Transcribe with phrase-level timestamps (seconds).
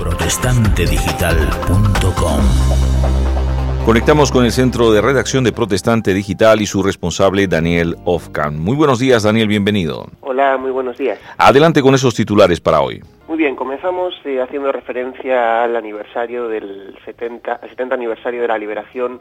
[0.00, 2.40] protestantedigital.com
[3.84, 8.58] Conectamos con el centro de redacción de Protestante Digital y su responsable Daniel Ofkan.
[8.58, 10.06] Muy buenos días, Daniel, bienvenido.
[10.22, 11.20] Hola, muy buenos días.
[11.36, 13.02] Adelante con esos titulares para hoy.
[13.28, 19.20] Muy bien, comenzamos eh, haciendo referencia al aniversario del 70, 70 aniversario de la liberación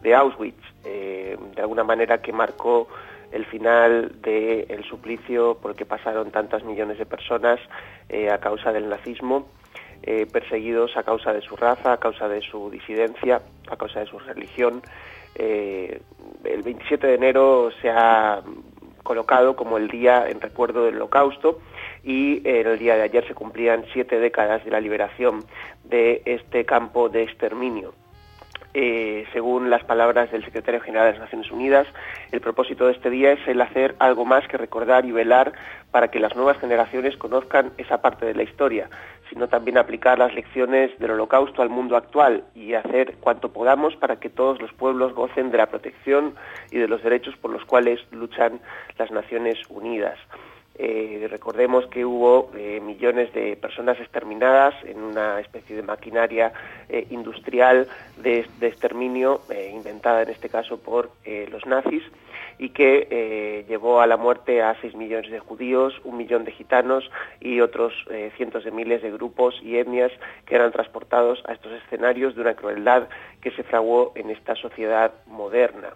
[0.00, 0.56] de Auschwitz,
[0.86, 2.88] eh, de alguna manera que marcó
[3.30, 7.60] el final del suplicio por el que pasaron tantas millones de personas
[8.08, 9.48] eh, a causa del nazismo,
[10.06, 14.06] eh, perseguidos a causa de su raza, a causa de su disidencia, a causa de
[14.06, 14.82] su religión.
[15.36, 18.42] el 27 de enero se ha
[19.02, 21.58] colocado como el día en recuerdo del holocausto
[22.02, 25.44] y el día de ayer se cumplían siete décadas de la liberación
[25.84, 27.94] de este campo de exterminio.
[28.76, 31.86] Eh, según las palabras del secretario general de las Naciones Unidas,
[32.32, 35.52] el propósito de este día es el hacer algo más que recordar y velar
[35.92, 38.90] para que las nuevas generaciones conozcan esa parte de la historia,
[39.30, 44.18] sino también aplicar las lecciones del holocausto al mundo actual y hacer cuanto podamos para
[44.18, 46.34] que todos los pueblos gocen de la protección
[46.72, 48.58] y de los derechos por los cuales luchan
[48.98, 50.18] las Naciones Unidas.
[50.76, 56.52] Eh, recordemos que hubo eh, millones de personas exterminadas en una especie de maquinaria
[56.88, 61.10] eh, industrial de, exterminio inventada en este caso por
[61.50, 62.02] los nazis
[62.58, 67.10] y que llevó a la muerte a 6 millones de judíos, un millón de gitanos
[67.40, 67.92] y otros
[68.36, 70.12] cientos de miles de grupos y etnias
[70.46, 73.08] que eran transportados a estos escenarios de una crueldad
[73.40, 75.94] que se fraguó en esta sociedad moderna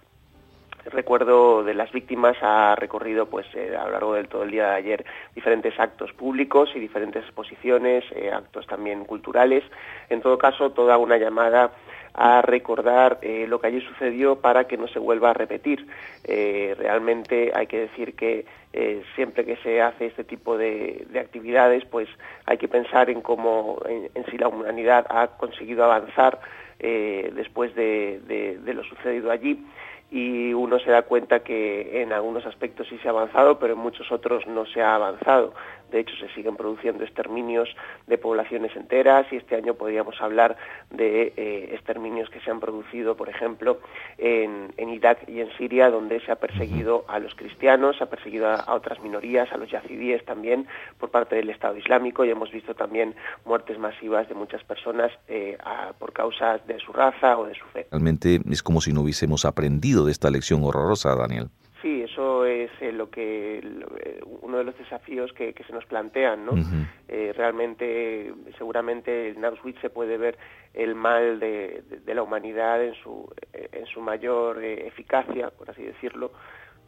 [0.90, 4.70] recuerdo de las víctimas ha recorrido pues eh, a lo largo del todo el día
[4.70, 9.64] de ayer diferentes actos públicos y diferentes exposiciones, eh, actos también culturales.
[10.08, 11.72] En todo caso, toda una llamada
[12.14, 15.86] a recordar eh, lo que allí sucedió para que no se vuelva a repetir.
[16.24, 18.44] realmente hay que decir que
[19.14, 22.08] siempre que se hace este tipo de, actividades, pues
[22.44, 26.38] hay que pensar en cómo en, si la humanidad ha conseguido avanzar
[26.78, 29.64] después de lo sucedido allí
[30.10, 33.80] y uno se da cuenta que en algunos aspectos sí se ha avanzado, pero en
[33.80, 35.52] muchos otros no se ha avanzado.
[35.90, 37.68] De hecho, se siguen produciendo exterminios
[38.06, 40.56] de poblaciones enteras y este año podríamos hablar
[40.90, 43.80] de eh, exterminios que se han producido, por ejemplo,
[44.18, 48.48] en, Irak y en Siria, donde se ha perseguido a los cristianos, se ha perseguido
[48.48, 50.66] a, otras minorías, a los yazidíes también,
[50.98, 53.14] por parte del Estado Islámico y hemos visto también
[53.44, 55.56] muertes masivas de muchas personas eh,
[55.98, 57.86] por causa de su raza o de su fe.
[57.90, 61.48] Realmente es como si no hubiésemos aprendido de esta lección horrorosa, Daniel.
[61.80, 66.44] Sí, eso es eh, lo que eh, uno de los desafíos que, se nos plantean,
[66.44, 66.52] ¿no?
[67.06, 70.36] Eh, realmente, seguramente en Auschwitz se puede ver
[70.74, 76.32] el mal de, la humanidad en su en su mayor eficacia, por así decirlo,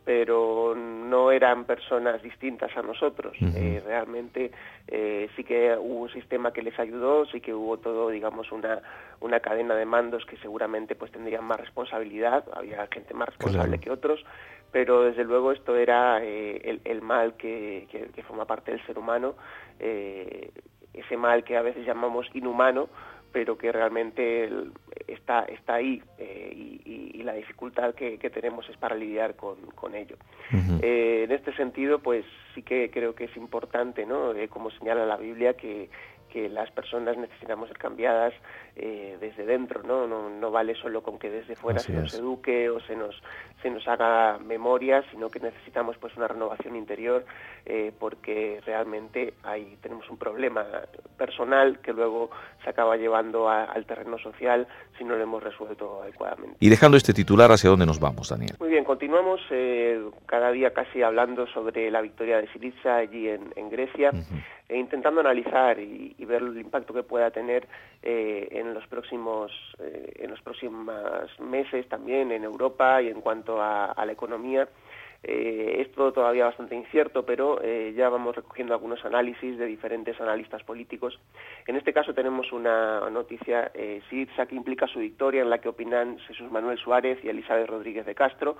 [0.04, 3.36] pero no eran personas distintas a nosotros.
[3.84, 4.50] realmente
[5.36, 8.80] sí que hubo un sistema que les ayudó, sí que hubo todo, digamos, una,
[9.20, 13.90] una cadena de mandos que seguramente pues tendrían más responsabilidad, había gente más responsable que
[13.90, 14.24] otros,
[14.72, 17.86] pero desde luego esto era eh, el, mal que,
[18.26, 19.34] forma parte del ser humano,
[19.78, 20.50] eh,
[20.94, 22.88] ese mal que a veces llamamos inhumano,
[23.32, 24.50] pero que realmente
[25.06, 30.16] está, está ahí eh, y, la dificultad que, tenemos es para lidiar con, ello.
[30.50, 32.24] en este sentido, pues
[32.54, 34.32] sí que creo que es importante, ¿no?
[34.48, 35.90] como señala la Biblia, que
[36.30, 38.32] que las personas necesitamos ser cambiadas
[38.76, 40.06] eh, desde dentro, ¿no?
[40.06, 40.50] ¿no?
[40.50, 43.20] vale solo con que desde fuera se nos eduque o se nos,
[43.62, 47.24] se nos haga memoria, sino que necesitamos pues una renovación interior
[47.66, 50.64] eh, porque realmente ahí tenemos un problema
[51.18, 52.30] personal que luego
[52.64, 54.66] se acaba llevando al terreno social
[54.96, 56.56] si no lo hemos resuelto adecuadamente.
[56.60, 58.56] Y dejando este titular, ¿hacia dónde nos vamos, Daniel?
[58.58, 63.70] Muy bien, continuamos eh, cada día casi hablando sobre la victoria de Siriza allí en,
[63.70, 64.10] Grecia
[64.68, 67.66] e intentando analizar y, ver el impacto que pueda tener
[68.02, 74.04] eh, en los próximos en los próximos meses también en Europa y en cuanto a
[74.04, 74.68] la economía
[75.22, 80.18] eh, es todo todavía bastante incierto, pero eh, ya vamos recogiendo algunos análisis de diferentes
[80.20, 81.18] analistas políticos.
[81.66, 86.18] En este caso tenemos una noticia, eh, que implica su victoria, en la que opinan
[86.20, 88.56] Jesús Manuel Suárez y Elizabeth Rodríguez de Castro.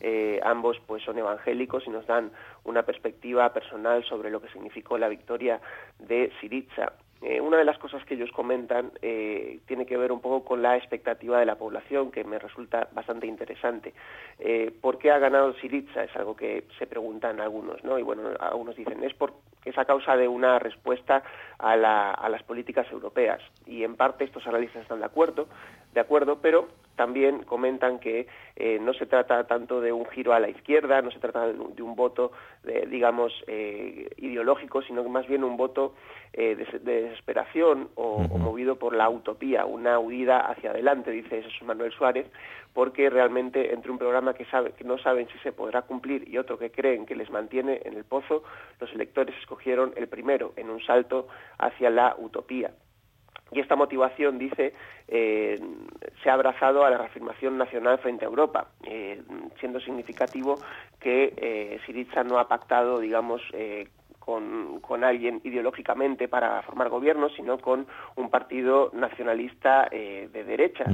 [0.00, 2.30] Eh, ambos pues son evangélicos y nos dan
[2.64, 5.60] una perspectiva personal sobre lo que significó la victoria
[5.98, 6.92] de Siriza.
[7.26, 10.60] Eh, una de las cosas que ellos comentan eh, tiene que ver un poco con
[10.60, 13.94] la expectativa de la población, que me resulta bastante interesante.
[14.38, 16.04] Eh, ¿Por qué ha ganado Siriza?
[16.04, 17.98] Es algo que se preguntan algunos, ¿no?
[17.98, 19.32] Y bueno, algunos dicen, es, por,
[19.64, 21.22] es a causa de una respuesta
[21.58, 23.40] a, las políticas europeas.
[23.64, 25.48] Y en parte estos analistas están de acuerdo,
[25.94, 28.26] de acuerdo pero también comentan que
[28.56, 31.82] eh, no se trata tanto de un giro a la izquierda, no se trata de
[31.82, 32.32] un voto,
[32.88, 35.94] digamos, eh, ideológico, sino que más bien un voto
[36.36, 41.92] eh, de, desesperación o, movido por la utopía, una huida hacia adelante, dice Jesús Manuel
[41.92, 42.26] Suárez,
[42.72, 46.38] porque realmente entre un programa que, sabe, que no saben si se podrá cumplir y
[46.38, 48.42] otro que creen que les mantiene en el pozo,
[48.80, 52.72] los electores escogieron el primero, en un salto hacia la utopía.
[53.52, 54.74] Y esta motivación, dice,
[55.06, 55.60] eh,
[56.24, 59.22] se ha abrazado a la reafirmación nacional frente a Europa, eh,
[59.60, 60.58] siendo significativo
[60.98, 63.88] que eh, Siriza no ha pactado, digamos, eh,
[64.18, 67.86] con, con, alguien ideológicamente para formar gobierno, sino con
[68.16, 70.84] un partido nacionalista de derecha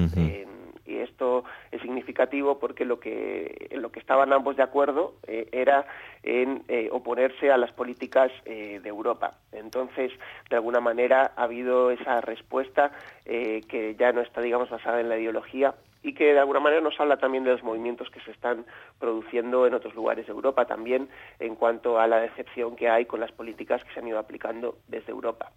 [0.91, 5.87] y esto es significativo porque lo que, lo que estaban ambos de acuerdo eh, era
[6.23, 9.39] en eh, oponerse a las políticas eh, de Europa.
[9.53, 10.13] Entonces,
[10.49, 12.93] de alguna manera ha habido esa respuesta
[13.25, 15.73] que ya no está, digamos, basada en la ideología
[16.03, 18.65] y que de alguna manera nos habla también de los movimientos que se están
[18.99, 21.09] produciendo en otros lugares de Europa, también
[21.39, 24.79] en cuanto a la decepción que hay con las políticas que se han ido aplicando
[24.89, 25.53] desde Europa.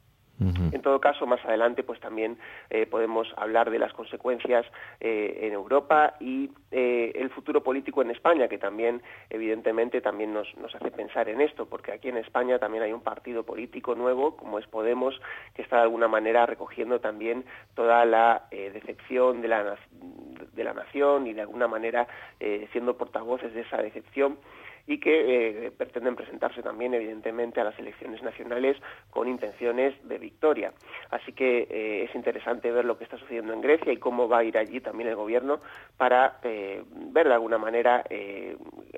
[0.71, 2.37] En todo caso, más adelante, pues también
[2.69, 4.65] eh, podemos hablar de las consecuencias
[4.99, 10.47] eh, en Europa y eh, el futuro político en España, que también, evidentemente, también nos,
[10.57, 14.35] nos, hace pensar en esto, porque aquí en España también hay un partido político nuevo,
[14.35, 15.19] como es Podemos,
[15.53, 19.77] que está de alguna manera recogiendo también toda la decepción de la,
[20.53, 22.07] de la nación y de alguna manera
[22.71, 24.37] siendo portavoces de esa decepción
[24.85, 28.77] y que eh, pretenden presentarse también, evidentemente, a las elecciones nacionales
[29.11, 30.73] con intenciones de victoria.
[31.09, 34.39] Así que eh, es interesante ver lo que está sucediendo en Grecia y cómo va
[34.39, 35.59] a ir allí también el gobierno
[35.97, 38.03] para eh, ver de alguna manera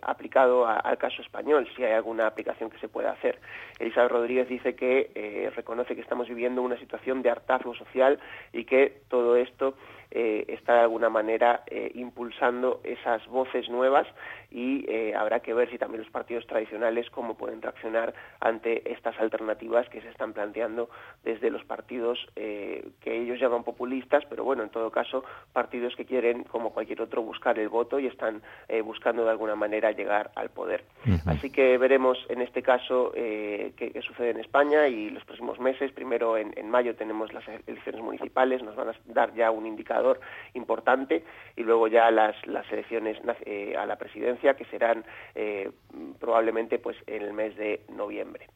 [0.01, 3.39] aplicado al caso español, si hay alguna aplicación que se pueda hacer.
[3.79, 8.19] Elizabeth Rodríguez dice que reconoce que estamos viviendo una situación de hartazgo social
[8.53, 9.75] y que todo esto
[10.11, 14.07] está de alguna manera impulsando esas voces nuevas
[14.51, 19.87] y habrá que ver si también los partidos tradicionales cómo pueden reaccionar ante estas alternativas
[19.89, 20.89] que se están planteando
[21.23, 23.14] desde los partidos que ellos
[23.45, 27.69] llaman populistas, pero bueno, en todo caso, partidos que quieren, como cualquier otro, buscar el
[27.69, 28.41] voto y están
[28.83, 30.83] buscando de alguna manera llegar al poder.
[31.25, 35.91] Así que veremos en este caso qué, sucede en España y los próximos meses.
[35.91, 40.19] Primero en, en mayo tenemos las elecciones municipales, nos van a dar ya un indicador
[40.53, 41.23] importante
[41.55, 45.05] y luego ya las, las elecciones eh, a la presidencia que serán
[45.35, 45.71] eh,
[46.19, 48.47] probablemente pues en el mes de noviembre.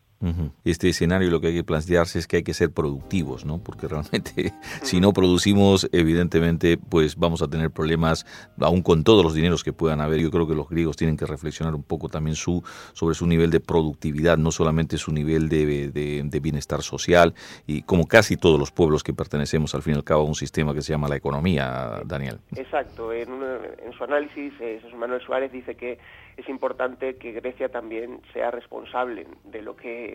[0.65, 3.59] Este escenario lo que hay que plantearse es que hay que ser productivos, ¿no?
[3.59, 8.25] Porque realmente si no producimos, evidentemente, pues vamos a tener problemas,
[8.59, 10.19] aún con todos los dineros que puedan haber.
[10.19, 12.61] Yo creo que los griegos tienen que reflexionar un poco también su,
[12.93, 17.33] sobre su nivel de productividad, no solamente su nivel de, de, bienestar social,
[17.67, 20.35] y como casi todos los pueblos que pertenecemos al fin y al cabo a un
[20.35, 22.39] sistema que se llama la economía, Daniel.
[22.55, 23.13] Exacto.
[23.13, 25.97] En, en su análisis, eh, Manuel Suárez dice que
[26.39, 30.08] es importante que Grecia también sea responsable de lo que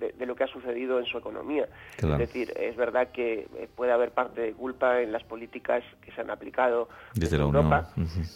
[0.00, 1.68] de, lo que ha sucedido en su economía.
[1.96, 6.12] Es decir, es verdad que eh, puede haber parte de culpa en las políticas que
[6.12, 7.90] se han aplicado desde Europa,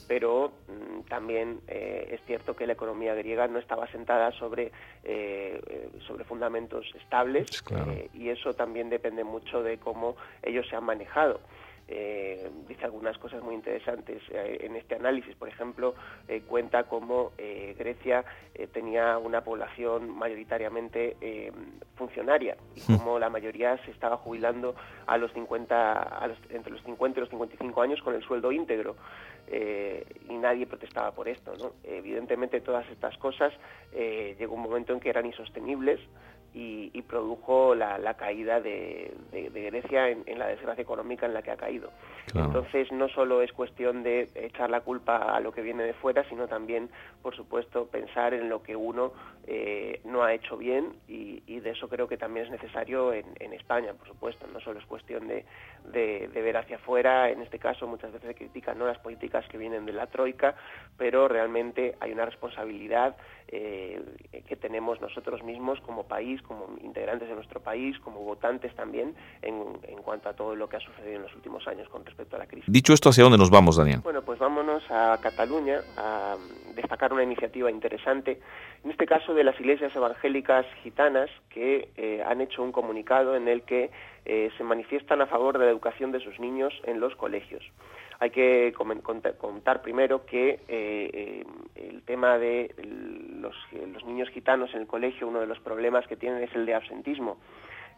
[0.06, 4.72] pero mm, también eh, es cierto que la economía griega no estaba sentada sobre
[5.04, 7.62] eh, sobre fundamentos estables
[8.12, 11.40] y eso también depende mucho de cómo ellos se han manejado.
[11.86, 15.34] Eh, dice algunas cosas muy interesantes eh, en este análisis.
[15.36, 15.94] Por ejemplo,
[16.28, 17.32] eh, cuenta cómo
[17.78, 18.24] Grecia
[18.72, 21.16] tenía una población mayoritariamente
[21.96, 24.74] funcionaria y cómo la mayoría se estaba jubilando
[25.06, 28.96] a los 50, entre los 50 y los 55 años con el sueldo íntegro.
[29.48, 31.74] y nadie protestaba por esto.
[31.82, 33.52] Evidentemente todas estas cosas
[33.92, 36.00] llegó un momento en que eran insostenibles
[36.54, 41.90] y, produjo la, caída de, Grecia en, la desgracia económica en la que ha caído.
[42.34, 46.26] Entonces, no solo es cuestión de echar la culpa a lo que viene de fuera,
[46.28, 46.88] sino también,
[47.22, 49.12] por supuesto, pensar en lo que uno
[49.46, 51.34] eh, no ha hecho bien y,
[51.64, 54.46] de eso creo que también es necesario en, España, por supuesto.
[54.52, 55.44] No solo es cuestión de,
[55.84, 58.86] ver hacia afuera, en este caso muchas veces se critican ¿no?
[58.86, 60.54] las políticas que vienen de la Troika,
[60.98, 63.16] pero realmente hay una responsabilidad
[63.48, 64.02] eh,
[64.46, 69.62] que tenemos nosotros mismos como país, como integrantes de nuestro país, como votantes también, en,
[69.82, 72.38] en, cuanto a todo lo que ha sucedido en los últimos años con respecto a
[72.38, 72.66] la crisis.
[72.72, 74.00] Dicho esto, ¿hacia dónde nos vamos, Daniel?
[74.02, 76.36] Bueno, pues vámonos a Cataluña a
[76.74, 78.38] destacar una iniciativa interesante,
[78.84, 83.48] en este caso de las iglesias evangélicas gitanas que eh, han hecho un comunicado en
[83.48, 83.90] el que
[84.24, 87.62] eh, se manifiestan a favor de la educación de sus niños en los colegios.
[88.20, 92.72] Hay que contar primero que eh, el tema de
[93.40, 93.54] los,
[93.92, 96.74] los, niños gitanos en el colegio, uno de los problemas que tienen es el de
[96.74, 97.38] absentismo.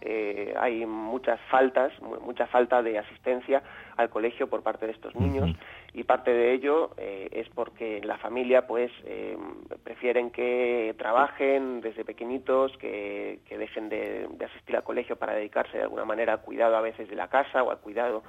[0.03, 3.63] eh, hay muchas faltas, mucha falta de asistencia
[3.97, 5.51] al colegio por parte de estos niños
[5.95, 9.37] y parte de ello eh, es porque la familia pues eh,
[9.83, 16.05] prefieren que trabajen desde pequeñitos, que, dejen de, asistir al colegio para dedicarse de alguna
[16.05, 18.23] manera al cuidado a veces de la casa o al cuidado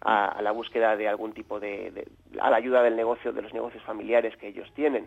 [0.00, 2.08] a, la búsqueda de algún tipo de,
[2.40, 5.06] a la ayuda del negocio de los negocios familiares que ellos tienen.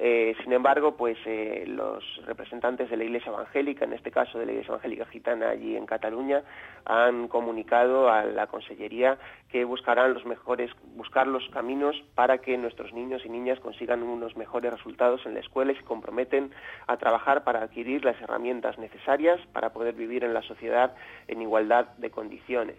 [0.00, 4.46] Eh, sin embargo, pues eh, los representantes de la Iglesia Evangélica, en este caso de
[4.46, 6.44] la Iglesia Evangélica Gitana allí en Cataluña,
[6.84, 9.18] han comunicado a la Consellería
[9.48, 14.36] que buscarán los mejores, buscar los caminos para que nuestros niños y niñas consigan unos
[14.36, 16.52] mejores resultados en la escuela y se comprometen
[16.86, 20.94] a trabajar para adquirir las herramientas necesarias para poder vivir en la sociedad
[21.26, 22.76] en igualdad de condiciones.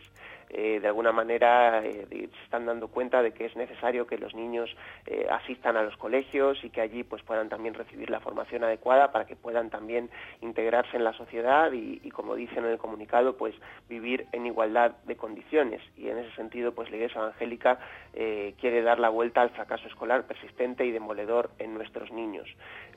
[0.51, 4.75] Eh, de alguna manera se están dando cuenta de que es necesario que los niños
[5.29, 9.25] asistan a los colegios y que allí pues puedan también recibir la formación adecuada para
[9.25, 10.09] que puedan también
[10.41, 13.55] integrarse en la sociedad y, como dicen en el comunicado pues
[13.87, 17.79] vivir en igualdad de condiciones y en ese sentido pues la Iglesia Evangélica
[18.59, 22.47] quiere dar la vuelta al fracaso escolar persistente y demoledor en nuestros niños.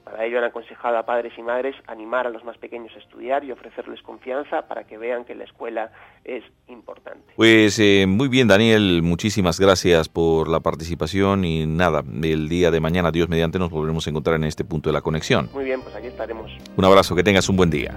[0.05, 3.45] Para ello han aconsejado a padres y madres animar a los más pequeños a estudiar
[3.45, 5.93] y ofrecerles confianza para que vean que la escuela
[6.25, 7.33] es importante.
[7.37, 12.81] Pues eh, muy bien, Daniel, muchísimas gracias por la participación y nada, el día de
[12.81, 15.51] mañana, Dios mediante, nos volveremos a encontrar en este punto de la conexión.
[15.53, 16.51] Muy bien, pues aquí estaremos.
[16.77, 17.97] Un abrazo, que tengas un buen día.